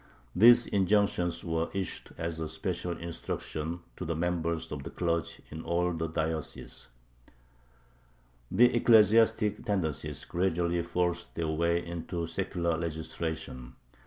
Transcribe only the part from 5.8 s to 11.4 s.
the dioceses. The ecclesiastic tendencies gradually forced